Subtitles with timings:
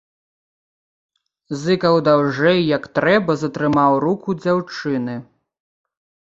[1.65, 5.15] Зыкаў даўжэй, як трэба, затрымаў руку дзяўчыны.